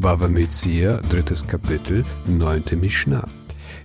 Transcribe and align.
Bava 0.00 0.28
Metzia, 0.28 0.98
drittes 1.08 1.44
Kapitel, 1.44 2.04
neunte 2.24 2.76
Mishnah. 2.76 3.26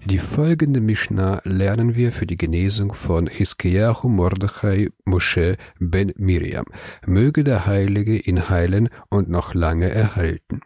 Die 0.06 0.20
folgende 0.20 0.80
Mishnah 0.80 1.42
lernen 1.44 1.96
wir 1.96 2.12
für 2.12 2.28
die 2.28 2.38
Genesung 2.38 2.94
von 2.94 3.26
Hiskiyahu 3.26 4.10
Mordechai 4.10 4.90
Moshe 5.06 5.56
ben 5.80 6.14
Miriam. 6.18 6.66
Möge 7.08 7.44
der 7.44 7.66
Heilige 7.66 8.16
ihn 8.16 8.48
heilen 8.48 8.90
und 9.10 9.28
noch 9.28 9.56
lange 9.56 9.90
erhalten. 9.90 10.62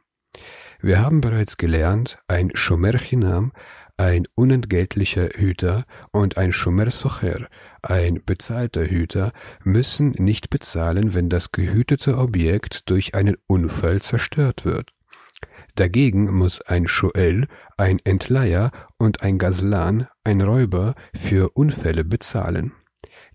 Wir 0.81 0.99
haben 0.99 1.21
bereits 1.21 1.55
gelernt, 1.55 2.17
ein 2.27 2.51
Shomer 2.53 2.97
Chinam, 2.97 3.53
ein 3.95 4.27
unentgeltlicher 4.35 5.29
Hüter 5.33 5.85
und 6.11 6.35
ein 6.37 6.51
Shomer 6.51 6.91
Socher, 6.91 7.47
ein 7.81 8.19
bezahlter 8.25 8.83
Hüter, 8.83 9.31
müssen 9.63 10.09
nicht 10.17 10.49
bezahlen, 10.49 11.13
wenn 11.13 11.29
das 11.29 11.53
gehütete 11.53 12.17
Objekt 12.17 12.89
durch 12.89 13.15
einen 13.15 13.37
Unfall 13.47 14.01
zerstört 14.01 14.65
wird. 14.65 14.91
Dagegen 15.77 16.33
muss 16.33 16.59
ein 16.61 16.87
Schuell, 16.87 17.47
ein 17.77 17.99
Entleier 18.03 18.71
und 18.97 19.21
ein 19.21 19.37
Gaslan, 19.37 20.07
ein 20.23 20.41
Räuber, 20.41 20.95
für 21.15 21.51
Unfälle 21.51 22.03
bezahlen. 22.03 22.73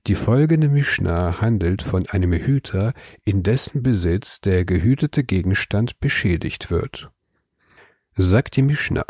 Die 0.09 0.17
folgende 0.17 0.69
Mishnah 0.69 1.41
handelt 1.41 1.83
von 1.83 2.05
einem 2.09 2.33
Hüter, 2.33 2.95
in 3.25 3.45
dessen 3.45 3.85
Besitz 3.85 4.41
der 4.41 4.65
gehütete 4.65 5.23
Gegenstand 5.23 6.01
beschädigt 6.01 6.73
wird. 6.73 7.13
Sagt 8.17 8.57
die 8.57 8.63
Mishnah, 8.63 9.07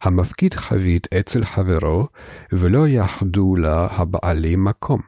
Hamafkit 0.00 0.54
Chavit 0.54 1.10
Etzel 1.10 1.44
Havero, 1.44 2.10
Velo 2.50 2.86
Yahdula 2.86 3.98
Habale 3.98 4.56
Makom. 4.56 5.02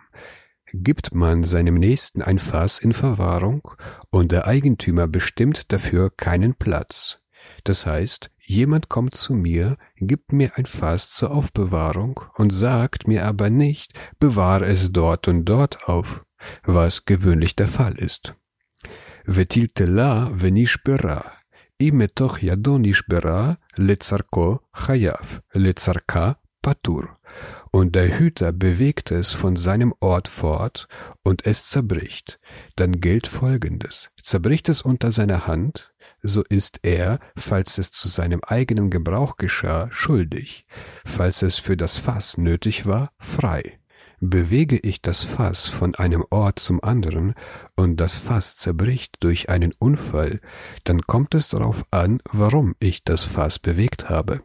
Gibt 0.73 1.15
man 1.15 1.45
seinem 1.45 1.77
Nächsten 1.77 2.23
ein 2.23 2.41
Fass 2.41 2.81
in 2.81 2.93
Verwahrung 2.93 3.71
und 4.11 4.33
der 4.33 4.49
Eigentümer 4.49 5.07
bestimmt 5.07 5.71
dafür 5.71 6.11
keinen 6.11 6.57
Platz. 6.57 7.22
Das 7.65 7.87
heißt, 7.87 8.31
jemand 8.39 8.89
kommt 8.89 9.15
zu 9.15 9.35
mir, 9.35 9.77
gibt 9.97 10.33
mir 10.33 10.53
ein 10.57 10.67
Fass 10.67 11.11
zur 11.11 11.31
Aufbewahrung 11.31 12.21
und 12.35 12.51
sagt 12.51 13.09
mir 13.09 13.27
aber 13.27 13.51
nicht, 13.51 13.93
bewahre 14.19 14.67
es 14.67 14.93
dort 14.93 15.29
und 15.29 15.45
dort 15.45 15.89
auf, 15.89 16.25
was 16.65 17.05
gewöhnlich 17.05 17.57
der 17.57 17.69
Fall 17.69 17.99
ist. 17.99 18.35
Vetil 19.25 19.69
tela 19.69 20.31
venish 20.33 20.83
bera, 20.83 21.33
imetoch 21.79 22.39
yadonish 22.39 23.07
bera, 23.07 23.59
lezarko 23.77 24.61
chayav, 24.73 25.43
lezarka 25.53 26.43
patur. 26.63 27.17
Und 27.71 27.95
der 27.95 28.19
Hüter 28.19 28.53
bewegt 28.53 29.11
es 29.11 29.33
von 29.33 29.57
seinem 29.57 29.95
Ort 30.01 30.29
fort 30.29 30.89
und 31.23 31.47
es 31.47 31.69
zerbricht. 31.69 32.39
Dann 32.77 33.01
gilt 33.01 33.27
Folgendes. 33.27 34.11
Zerbricht 34.23 34.69
es 34.69 34.83
unter 34.83 35.11
seiner 35.11 35.47
Hand, 35.47 35.92
so 36.23 36.43
ist 36.43 36.81
er, 36.83 37.19
falls 37.37 37.79
es 37.79 37.93
zu 37.93 38.09
seinem 38.09 38.41
eigenen 38.47 38.91
Gebrauch 38.91 39.37
geschah, 39.37 39.89
schuldig. 39.91 40.65
Falls 41.05 41.43
es 41.43 41.59
für 41.59 41.77
das 41.77 41.99
Fass 41.99 42.39
nötig 42.39 42.87
war, 42.87 43.13
frei. 43.19 43.79
Bewege 44.21 44.79
ich 44.79 45.03
das 45.03 45.25
Fass 45.25 45.67
von 45.67 45.97
einem 45.97 46.25
Ort 46.31 46.61
zum 46.61 46.83
anderen 46.83 47.35
und 47.75 47.97
das 47.97 48.19
Fass 48.19 48.55
zerbricht 48.57 49.17
durch 49.19 49.49
einen 49.49 49.73
Unfall, 49.81 50.41
dann 50.85 51.03
kommt 51.03 51.35
es 51.35 51.49
darauf 51.49 51.85
an, 51.91 52.21
warum 52.31 52.77
ich 52.79 53.03
das 53.03 53.25
Fass 53.25 53.59
bewegt 53.59 54.11
habe. 54.11 54.45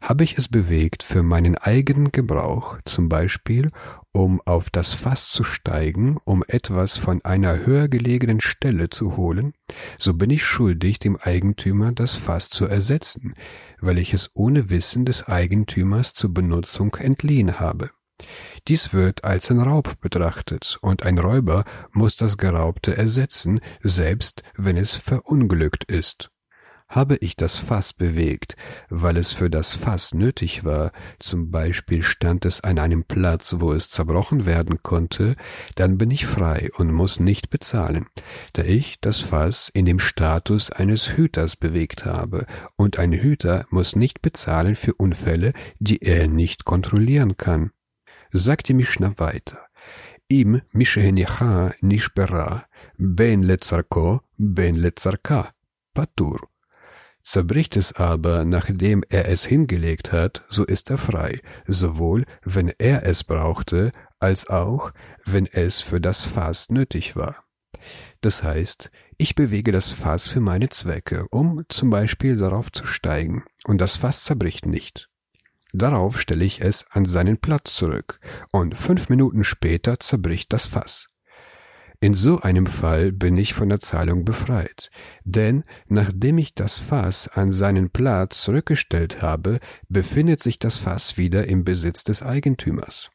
Habe 0.00 0.24
ich 0.24 0.36
es 0.38 0.48
bewegt 0.48 1.02
für 1.02 1.22
meinen 1.22 1.56
eigenen 1.56 2.12
Gebrauch, 2.12 2.78
zum 2.84 3.08
Beispiel 3.08 3.70
um 4.16 4.40
auf 4.44 4.70
das 4.70 4.94
Fass 4.94 5.28
zu 5.28 5.42
steigen, 5.42 6.18
um 6.24 6.44
etwas 6.46 6.96
von 6.96 7.24
einer 7.24 7.66
höher 7.66 7.88
gelegenen 7.88 8.40
Stelle 8.40 8.88
zu 8.88 9.16
holen, 9.16 9.54
so 9.98 10.14
bin 10.14 10.30
ich 10.30 10.44
schuldig, 10.44 11.00
dem 11.00 11.16
Eigentümer 11.16 11.90
das 11.90 12.14
Fass 12.14 12.48
zu 12.48 12.66
ersetzen, 12.66 13.34
weil 13.80 13.98
ich 13.98 14.14
es 14.14 14.30
ohne 14.34 14.70
Wissen 14.70 15.04
des 15.04 15.26
Eigentümers 15.26 16.14
zur 16.14 16.32
Benutzung 16.32 16.94
entliehen 16.94 17.58
habe. 17.58 17.90
Dies 18.68 18.92
wird 18.92 19.24
als 19.24 19.50
ein 19.50 19.58
Raub 19.58 20.00
betrachtet 20.00 20.78
und 20.80 21.02
ein 21.02 21.18
Räuber 21.18 21.64
muss 21.92 22.16
das 22.16 22.38
Geraubte 22.38 22.96
ersetzen, 22.96 23.60
selbst 23.82 24.44
wenn 24.56 24.76
es 24.76 24.94
verunglückt 24.94 25.84
ist. 25.84 26.30
Habe 26.94 27.16
ich 27.16 27.36
das 27.36 27.58
Fass 27.58 27.92
bewegt, 27.92 28.56
weil 28.88 29.16
es 29.16 29.32
für 29.32 29.50
das 29.50 29.72
Fass 29.72 30.14
nötig 30.14 30.64
war, 30.64 30.92
zum 31.18 31.50
Beispiel 31.50 32.02
stand 32.02 32.44
es 32.44 32.62
an 32.62 32.78
einem 32.78 33.04
Platz, 33.04 33.56
wo 33.58 33.72
es 33.72 33.90
zerbrochen 33.90 34.46
werden 34.46 34.78
konnte, 34.82 35.34
dann 35.74 35.98
bin 35.98 36.10
ich 36.10 36.26
frei 36.26 36.70
und 36.76 36.92
muss 36.92 37.20
nicht 37.20 37.50
bezahlen, 37.50 38.06
da 38.52 38.62
ich 38.62 38.98
das 39.00 39.18
Fass 39.18 39.68
in 39.68 39.86
dem 39.86 39.98
Status 39.98 40.70
eines 40.70 41.16
Hüters 41.16 41.56
bewegt 41.56 42.04
habe, 42.04 42.46
und 42.76 42.98
ein 42.98 43.12
Hüter 43.12 43.66
muss 43.70 43.96
nicht 43.96 44.22
bezahlen 44.22 44.76
für 44.76 44.94
Unfälle, 44.94 45.52
die 45.78 46.02
er 46.02 46.28
nicht 46.28 46.64
kontrollieren 46.64 47.36
kann 47.36 47.70
sagt 48.34 48.68
die 48.68 48.74
Mishnah 48.74 49.16
weiter. 49.18 49.68
Im 50.28 50.60
Mishehenicha 50.72 51.72
Nishbera, 51.80 52.66
Ben 52.98 53.42
Lezarko, 53.42 54.22
Ben 54.36 54.74
Lezarka, 54.74 55.50
Patur. 55.94 56.40
Zerbricht 57.24 57.78
es 57.78 57.94
aber, 57.94 58.44
nachdem 58.44 59.02
er 59.08 59.28
es 59.28 59.46
hingelegt 59.46 60.12
hat, 60.12 60.44
so 60.50 60.62
ist 60.62 60.90
er 60.90 60.98
frei, 60.98 61.40
sowohl 61.66 62.26
wenn 62.44 62.70
er 62.78 63.06
es 63.06 63.24
brauchte, 63.24 63.92
als 64.20 64.48
auch 64.50 64.92
wenn 65.24 65.46
es 65.46 65.80
für 65.80 66.02
das 66.02 66.26
Fass 66.26 66.68
nötig 66.68 67.16
war. 67.16 67.42
Das 68.20 68.42
heißt, 68.42 68.90
ich 69.16 69.34
bewege 69.34 69.72
das 69.72 69.90
Fass 69.90 70.28
für 70.28 70.40
meine 70.40 70.68
Zwecke, 70.68 71.26
um 71.30 71.64
zum 71.68 71.88
Beispiel 71.88 72.36
darauf 72.36 72.70
zu 72.70 72.84
steigen, 72.84 73.44
und 73.64 73.80
das 73.80 73.96
Fass 73.96 74.24
zerbricht 74.24 74.66
nicht. 74.66 75.08
Darauf 75.72 76.20
stelle 76.20 76.44
ich 76.44 76.60
es 76.60 76.86
an 76.90 77.06
seinen 77.06 77.38
Platz 77.38 77.74
zurück 77.74 78.20
und 78.52 78.76
fünf 78.76 79.08
Minuten 79.08 79.44
später 79.44 79.98
zerbricht 79.98 80.52
das 80.52 80.66
Fass. 80.66 81.08
In 82.04 82.12
so 82.12 82.38
einem 82.42 82.66
Fall 82.66 83.12
bin 83.12 83.38
ich 83.38 83.54
von 83.54 83.70
der 83.70 83.80
Zahlung 83.80 84.26
befreit, 84.26 84.90
denn 85.24 85.62
nachdem 85.88 86.36
ich 86.36 86.54
das 86.54 86.76
Fass 86.76 87.28
an 87.28 87.50
seinen 87.50 87.88
Platz 87.88 88.42
zurückgestellt 88.42 89.22
habe, 89.22 89.58
befindet 89.88 90.42
sich 90.42 90.58
das 90.58 90.76
Fass 90.76 91.16
wieder 91.16 91.48
im 91.48 91.64
Besitz 91.64 92.04
des 92.04 92.22
Eigentümers. 92.22 93.08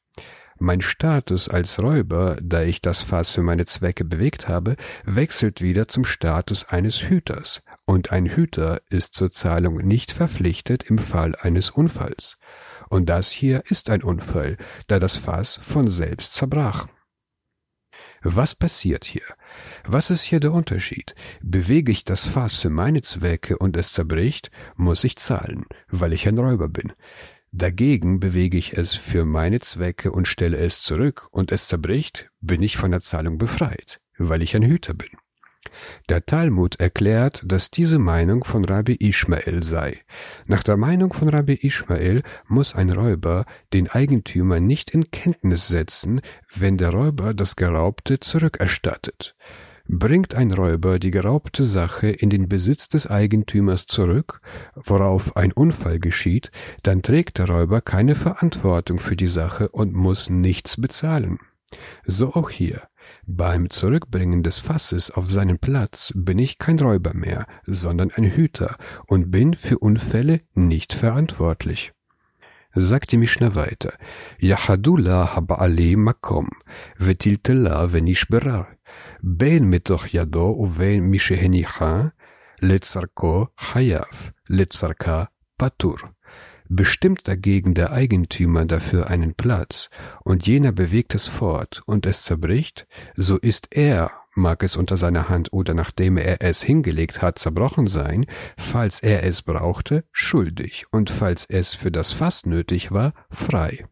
Mein 0.57 0.81
Status 0.81 1.49
als 1.49 1.79
Räuber, 1.79 2.39
da 2.41 2.63
ich 2.63 2.81
das 2.81 3.03
Fass 3.03 3.29
für 3.29 3.43
meine 3.43 3.65
Zwecke 3.65 4.05
bewegt 4.05 4.47
habe, 4.47 4.75
wechselt 5.05 5.61
wieder 5.61 5.87
zum 5.87 6.03
Status 6.03 6.69
eines 6.69 7.03
Hüters, 7.03 7.61
und 7.85 8.11
ein 8.11 8.25
Hüter 8.25 8.81
ist 8.89 9.13
zur 9.13 9.29
Zahlung 9.29 9.77
nicht 9.85 10.11
verpflichtet 10.11 10.81
im 10.89 10.97
Fall 10.97 11.35
eines 11.35 11.69
Unfalls. 11.69 12.39
Und 12.87 13.07
das 13.07 13.29
hier 13.29 13.61
ist 13.69 13.91
ein 13.91 14.01
Unfall, 14.01 14.57
da 14.87 14.97
das 14.97 15.15
Fass 15.15 15.57
von 15.61 15.87
selbst 15.89 16.33
zerbrach. 16.33 16.87
Was 18.21 18.55
passiert 18.55 19.05
hier? 19.05 19.23
Was 19.85 20.09
ist 20.09 20.23
hier 20.23 20.39
der 20.39 20.51
Unterschied? 20.51 21.15
Bewege 21.41 21.91
ich 21.91 22.03
das 22.03 22.25
Fass 22.25 22.55
für 22.55 22.69
meine 22.69 23.01
Zwecke 23.01 23.57
und 23.57 23.77
es 23.77 23.93
zerbricht, 23.93 24.51
muss 24.75 25.03
ich 25.03 25.15
zahlen, 25.15 25.65
weil 25.89 26.13
ich 26.13 26.27
ein 26.27 26.37
Räuber 26.37 26.69
bin. 26.69 26.91
Dagegen 27.51 28.19
bewege 28.19 28.57
ich 28.57 28.77
es 28.77 28.93
für 28.93 29.25
meine 29.25 29.59
Zwecke 29.59 30.11
und 30.11 30.27
stelle 30.27 30.57
es 30.57 30.83
zurück 30.83 31.27
und 31.31 31.51
es 31.51 31.67
zerbricht, 31.67 32.29
bin 32.41 32.61
ich 32.61 32.77
von 32.77 32.91
der 32.91 32.99
Zahlung 32.99 33.37
befreit, 33.37 34.01
weil 34.17 34.43
ich 34.43 34.55
ein 34.55 34.63
Hüter 34.63 34.93
bin. 34.93 35.09
Der 36.09 36.25
Talmud 36.25 36.79
erklärt, 36.79 37.43
dass 37.45 37.71
diese 37.71 37.99
Meinung 37.99 38.43
von 38.43 38.65
Rabbi 38.65 38.95
Ishmael 38.99 39.63
sei. 39.63 39.99
Nach 40.45 40.63
der 40.63 40.77
Meinung 40.77 41.13
von 41.13 41.29
Rabbi 41.29 41.59
Ishmael 41.61 42.23
muss 42.47 42.75
ein 42.75 42.89
Räuber 42.89 43.45
den 43.73 43.89
Eigentümer 43.89 44.59
nicht 44.59 44.91
in 44.91 45.11
Kenntnis 45.11 45.67
setzen, 45.67 46.21
wenn 46.53 46.77
der 46.77 46.89
Räuber 46.89 47.33
das 47.33 47.55
Geraubte 47.55 48.19
zurückerstattet. 48.19 49.35
Bringt 49.91 50.35
ein 50.35 50.53
Räuber 50.53 50.99
die 50.99 51.09
geraubte 51.09 51.63
Sache 51.63 52.09
in 52.09 52.29
den 52.29 52.47
Besitz 52.47 52.89
des 52.89 53.07
Eigentümers 53.07 53.87
zurück, 53.87 54.39
worauf 54.75 55.35
ein 55.35 55.51
Unfall 55.51 55.99
geschieht, 55.99 56.51
dann 56.83 57.01
trägt 57.01 57.39
der 57.39 57.49
Räuber 57.49 57.81
keine 57.81 58.13
Verantwortung 58.13 58.99
für 58.99 59.15
die 59.15 59.27
Sache 59.27 59.69
und 59.69 59.93
muss 59.93 60.29
nichts 60.29 60.79
bezahlen. 60.79 61.39
So 62.05 62.35
auch 62.35 62.51
hier. 62.51 62.88
Beim 63.25 63.69
Zurückbringen 63.69 64.43
des 64.43 64.59
Fasses 64.59 65.11
auf 65.11 65.29
seinen 65.29 65.59
Platz 65.59 66.11
bin 66.15 66.39
ich 66.39 66.57
kein 66.57 66.79
Räuber 66.79 67.13
mehr, 67.13 67.45
sondern 67.65 68.11
ein 68.11 68.25
Hüter 68.25 68.75
und 69.07 69.31
bin 69.31 69.53
für 69.53 69.79
Unfälle 69.79 70.39
nicht 70.53 70.93
verantwortlich 70.93 71.93
sagt 72.73 73.11
die 73.11 73.17
Mishnah 73.17 73.55
weiter, 73.55 73.93
Yachadula 74.39 75.35
haba'ali 75.35 75.97
makom, 75.97 76.49
vetiltela 76.97 77.91
venishbera, 77.91 78.67
ben 79.21 79.69
mitoch 79.69 80.07
yado 80.07 80.51
uven 80.51 81.09
mishehenicha, 81.09 82.11
letzarko 82.61 83.49
chayav, 83.57 84.33
letzarka 84.47 85.29
patur. 85.57 86.13
Bestimmt 86.71 87.27
dagegen 87.27 87.73
der 87.73 87.91
Eigentümer 87.93 88.63
dafür 88.63 89.07
einen 89.09 89.33
Platz, 89.33 89.89
und 90.23 90.45
jener 90.45 90.71
bewegt 90.71 91.15
es 91.15 91.25
fort, 91.25 91.81
und 91.87 92.05
es 92.05 92.25
zerbricht, 92.25 92.85
so 93.15 93.37
ist 93.37 93.69
er, 93.71 94.11
mag 94.35 94.61
es 94.61 94.77
unter 94.77 94.95
seiner 94.95 95.29
Hand 95.29 95.51
oder 95.51 95.73
nachdem 95.73 96.17
er 96.17 96.43
es 96.43 96.61
hingelegt 96.61 97.23
hat 97.23 97.39
zerbrochen 97.39 97.87
sein, 97.87 98.27
falls 98.55 98.99
er 98.99 99.23
es 99.23 99.41
brauchte, 99.41 100.03
schuldig 100.11 100.85
und 100.91 101.09
falls 101.09 101.45
es 101.45 101.73
für 101.73 101.91
das 101.91 102.11
Fass 102.11 102.45
nötig 102.45 102.91
war, 102.91 103.13
frei. 103.31 103.87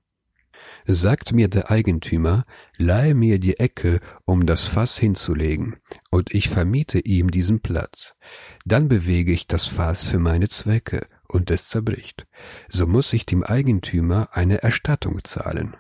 Sagt 0.85 1.33
mir 1.33 1.50
der 1.50 1.69
Eigentümer, 1.71 2.45
leihe 2.77 3.15
mir 3.15 3.39
die 3.39 3.59
Ecke, 3.59 4.00
um 4.24 4.45
das 4.45 4.65
Fass 4.65 4.97
hinzulegen, 4.97 5.77
und 6.12 6.33
ich 6.33 6.47
vermiete 6.47 7.00
ihm 7.00 7.31
diesen 7.31 7.59
Platz. 7.62 8.13
Dann 8.65 8.88
bewege 8.88 9.31
ich 9.31 9.47
das 9.47 9.65
Fass 9.65 10.03
für 10.03 10.19
meine 10.19 10.47
Zwecke, 10.47 11.06
und 11.27 11.51
es 11.51 11.68
zerbricht. 11.68 12.27
So 12.68 12.88
muss 12.88 13.13
ich 13.13 13.25
dem 13.25 13.44
Eigentümer 13.44 14.29
eine 14.31 14.63
Erstattung 14.63 15.24
zahlen. 15.24 15.75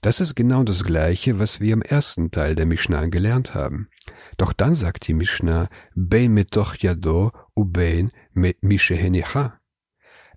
Das 0.00 0.20
ist 0.20 0.34
genau 0.34 0.64
das 0.64 0.84
Gleiche, 0.84 1.38
was 1.38 1.60
wir 1.60 1.72
im 1.72 1.82
ersten 1.82 2.30
Teil 2.30 2.54
der 2.54 2.66
Mishnah 2.66 3.06
gelernt 3.06 3.54
haben. 3.54 3.88
Doch 4.36 4.52
dann 4.52 4.74
sagt 4.74 5.06
die 5.06 5.14
Mishnah, 5.14 5.68
Bein 5.94 6.32
metoch 6.32 6.76
yado 6.76 7.32
ubein 7.54 8.10
mit 8.32 8.62
mishehenicha. 8.62 9.60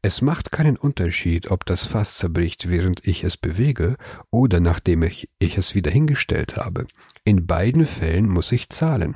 Es 0.05 0.21
macht 0.21 0.51
keinen 0.51 0.75
Unterschied, 0.75 1.49
ob 1.49 1.65
das 1.65 1.85
Fass 1.85 2.17
zerbricht, 2.17 2.69
während 2.69 3.07
ich 3.07 3.23
es 3.23 3.37
bewege 3.37 3.95
oder 4.31 4.59
nachdem 4.59 5.01
ich, 5.03 5.29
ich 5.39 5.57
es 5.57 5.75
wieder 5.75 5.91
hingestellt 5.91 6.57
habe. 6.57 6.87
In 7.23 7.47
beiden 7.47 7.85
Fällen 7.85 8.27
muss 8.27 8.51
ich 8.51 8.69
zahlen. 8.69 9.15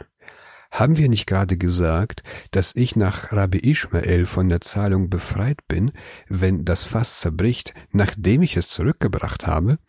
Haben 0.78 0.98
wir 0.98 1.10
nicht 1.10 1.26
gerade 1.26 1.58
gesagt, 1.58 2.22
dass 2.52 2.76
ich 2.76 2.96
nach 2.96 3.32
Rabbi 3.32 3.58
Ishmael 3.58 4.28
von 4.28 4.48
der 4.48 4.62
Zahlung 4.62 5.10
befreit 5.10 5.68
bin, 5.68 5.92
wenn 6.28 6.66
das 6.66 6.84
Fass 6.84 7.20
zerbricht, 7.20 7.74
nachdem 7.90 8.44
ich 8.44 8.58
es 8.58 8.70
zurückgebracht 8.70 9.48
habe? 9.48 9.80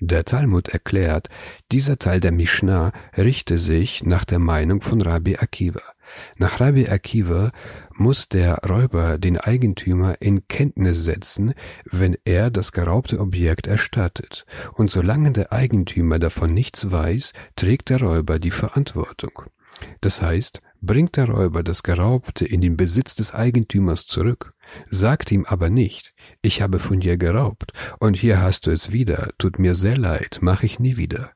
Der 0.00 0.24
Talmud 0.24 0.70
erklärt, 0.70 1.28
dieser 1.70 2.00
Teil 2.00 2.18
der 2.18 2.32
Mishnah 2.32 2.90
richte 3.16 3.60
sich 3.60 4.02
nach 4.02 4.24
der 4.24 4.40
Meinung 4.40 4.80
von 4.80 5.00
Rabbi 5.00 5.36
Akiva. 5.36 5.93
Nach 6.38 6.60
Rabbi 6.60 6.88
Akiva 6.88 7.50
muss 7.94 8.28
der 8.28 8.58
Räuber 8.68 9.18
den 9.18 9.38
Eigentümer 9.38 10.16
in 10.20 10.48
Kenntnis 10.48 11.04
setzen, 11.04 11.54
wenn 11.84 12.16
er 12.24 12.50
das 12.50 12.72
geraubte 12.72 13.20
Objekt 13.20 13.66
erstattet. 13.66 14.46
Und 14.74 14.90
solange 14.90 15.32
der 15.32 15.52
Eigentümer 15.52 16.18
davon 16.18 16.52
nichts 16.54 16.90
weiß, 16.90 17.32
trägt 17.56 17.90
der 17.90 18.00
Räuber 18.00 18.38
die 18.38 18.50
Verantwortung. 18.50 19.42
Das 20.00 20.22
heißt, 20.22 20.60
bringt 20.80 21.16
der 21.16 21.28
Räuber 21.28 21.62
das 21.62 21.82
Geraubte 21.82 22.44
in 22.44 22.60
den 22.60 22.76
Besitz 22.76 23.14
des 23.14 23.34
Eigentümers 23.34 24.06
zurück, 24.06 24.53
sagt 24.88 25.30
ihm 25.32 25.44
aber 25.46 25.70
nicht, 25.70 26.12
ich 26.42 26.62
habe 26.62 26.78
von 26.78 27.00
dir 27.00 27.16
geraubt, 27.16 27.72
und 28.00 28.14
hier 28.14 28.40
hast 28.40 28.66
du 28.66 28.70
es 28.70 28.92
wieder, 28.92 29.30
tut 29.38 29.58
mir 29.58 29.74
sehr 29.74 29.96
leid, 29.96 30.38
mach 30.40 30.62
ich 30.62 30.78
nie 30.78 30.96
wieder. 30.96 31.32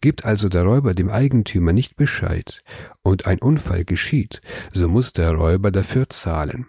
Gibt 0.00 0.24
also 0.24 0.48
der 0.48 0.62
Räuber 0.62 0.94
dem 0.94 1.10
Eigentümer 1.10 1.72
nicht 1.72 1.96
Bescheid, 1.96 2.62
und 3.02 3.26
ein 3.26 3.38
Unfall 3.38 3.84
geschieht, 3.84 4.40
so 4.72 4.88
muss 4.88 5.12
der 5.12 5.32
Räuber 5.32 5.70
dafür 5.70 6.08
zahlen. 6.08 6.66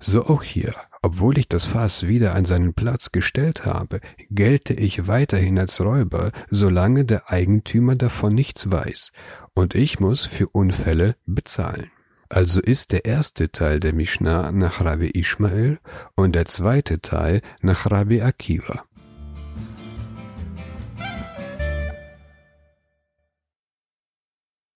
So 0.00 0.26
auch 0.26 0.42
hier, 0.42 0.74
obwohl 1.00 1.38
ich 1.38 1.48
das 1.48 1.64
Fass 1.64 2.08
wieder 2.08 2.34
an 2.34 2.44
seinen 2.44 2.74
Platz 2.74 3.12
gestellt 3.12 3.64
habe, 3.64 4.00
gelte 4.30 4.74
ich 4.74 5.06
weiterhin 5.06 5.58
als 5.58 5.80
Räuber, 5.80 6.32
solange 6.50 7.04
der 7.04 7.30
Eigentümer 7.30 7.94
davon 7.94 8.34
nichts 8.34 8.70
weiß, 8.70 9.12
und 9.54 9.76
ich 9.76 10.00
muss 10.00 10.26
für 10.26 10.48
Unfälle 10.48 11.14
bezahlen. 11.24 11.91
Also 12.32 12.62
ist 12.62 12.92
der 12.92 13.04
erste 13.04 13.52
Teil 13.52 13.78
der 13.78 13.92
Mishnah 13.92 14.52
nach 14.52 14.82
Rabbi 14.82 15.10
Ishmael 15.10 15.78
und 16.14 16.34
der 16.34 16.46
zweite 16.46 17.02
Teil 17.02 17.42
nach 17.60 17.90
Rabbi 17.90 18.22
Akiva. 18.22 18.86